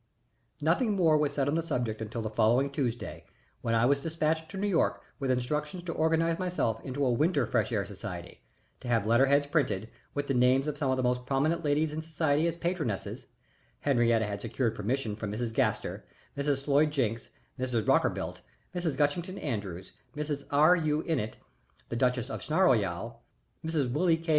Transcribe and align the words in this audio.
Nothing 0.61 0.93
more 0.95 1.15
was 1.15 1.33
said 1.33 1.47
on 1.47 1.53
the 1.53 1.61
subject 1.61 2.01
until 2.01 2.23
the 2.23 2.29
following 2.31 2.71
Tuesday, 2.71 3.23
when 3.61 3.75
I 3.75 3.85
was 3.85 3.99
despatched 3.99 4.49
to 4.49 4.57
New 4.57 4.65
York 4.65 5.03
with 5.19 5.29
instructions 5.29 5.83
to 5.83 5.93
organize 5.93 6.39
myself 6.39 6.83
into 6.83 7.05
a 7.05 7.11
Winter 7.11 7.45
Fresh 7.45 7.71
Air 7.71 7.85
Society, 7.85 8.41
to 8.79 8.87
have 8.87 9.05
letter 9.05 9.27
heads 9.27 9.45
printed, 9.45 9.91
with 10.15 10.25
the 10.25 10.33
names 10.33 10.67
of 10.67 10.75
some 10.75 10.89
of 10.89 10.97
the 10.97 11.03
most 11.03 11.27
prominent 11.27 11.63
ladies 11.63 11.93
in 11.93 12.01
society 12.01 12.47
as 12.47 12.57
patronesses 12.57 13.27
Henriette 13.81 14.23
had 14.23 14.41
secured 14.41 14.73
permission 14.73 15.15
from 15.15 15.31
Mrs. 15.31 15.53
Gaster, 15.53 16.03
Mrs. 16.35 16.63
Sloyd 16.63 16.89
Jinks, 16.89 17.29
Mrs. 17.59 17.85
Rockerbilt, 17.87 18.41
Mrs. 18.73 18.97
Gushington 18.97 19.37
Andrews, 19.37 19.93
Mrs. 20.15 20.45
R. 20.49 20.75
U. 20.75 21.03
Innitt, 21.03 21.33
the 21.89 21.95
duchess 21.95 22.31
of 22.31 22.41
Snarleyow, 22.41 23.17
Mrs. 23.63 23.91
Willie 23.91 24.17
K. 24.17 24.29